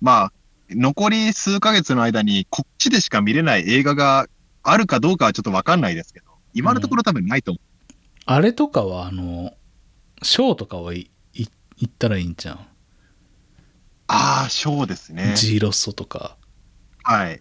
[0.00, 0.32] まあ、
[0.70, 4.26] 残り数ヶ月の間にこっちでしか見れない映画が
[4.62, 7.94] あるかどうかはちょっとわかんないですけど、今のところ多分ないと思う。
[8.26, 9.54] あれとかはあの
[10.22, 11.46] ショーとかはいい
[11.78, 12.58] 行ったらいいんちゃう、
[14.08, 15.34] ああ、ショーですね。
[15.36, 16.36] G ロッソとか
[17.02, 17.40] はい。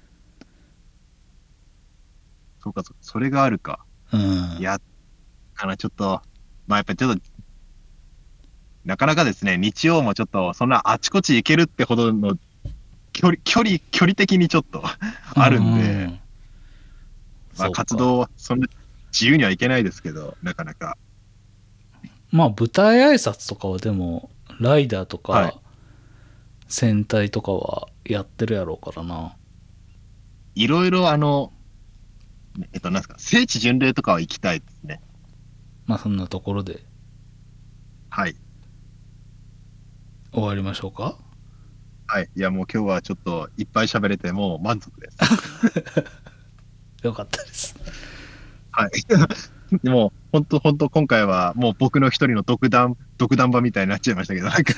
[2.64, 3.86] そうか、それがあるか。
[4.14, 4.80] うんいや、
[5.56, 6.22] かな、ちょっと、
[6.68, 7.22] まあやっぱりちょっと、
[8.86, 12.38] なかなかですね、日曜もちょっと、そんなあちこち行けるってほどの
[13.14, 14.84] 距離、距離、距離的にちょっと
[15.36, 16.20] あるんで、うまあ
[17.56, 18.68] そうか活動、そんな
[19.12, 20.98] 自由にはいけないですけど、なかなか。
[22.32, 24.30] まあ舞台挨拶とかはでも
[24.60, 25.60] ライダーとか、はい
[26.68, 29.36] 戦隊とかはやってるやろうからな
[30.56, 31.52] いろいろあの、
[32.74, 35.02] えっと、なんですか、聖地巡礼とかは行きたいですね。
[35.86, 36.84] まあそんなところで
[38.10, 38.36] はい。
[40.32, 41.18] 終わりましょうか？
[42.08, 42.30] はい。
[42.36, 45.18] いや、もう今日はちょっといっぱい喋れて、もう満足です。
[47.06, 47.76] よかったです
[48.72, 48.92] はい。
[49.84, 54.74] でも、本当本当今回はもう僕の一人の独断、独断場みたいになっちゃいましたけど、なんか、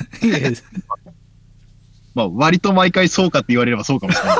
[2.15, 4.37] まあ、割と毎回そうかって言われればそうかもしれない。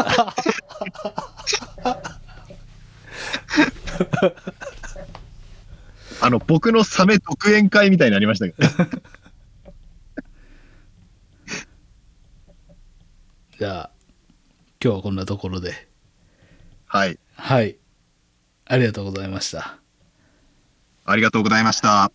[6.21, 8.67] あの、僕のサメ独演会みたいになりましたけど。
[13.59, 13.89] じゃあ
[14.83, 15.89] 今日はこんなところで
[16.85, 17.17] はい。
[17.33, 17.77] はい
[18.65, 19.79] ありがとうございました
[21.05, 22.11] ありがとうございました。